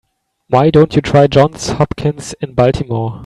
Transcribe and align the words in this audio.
Why 0.47 0.71
don't 0.71 0.95
you 0.95 1.01
try 1.03 1.27
Johns 1.27 1.67
Hopkins 1.73 2.33
in 2.41 2.55
Baltimore? 2.55 3.19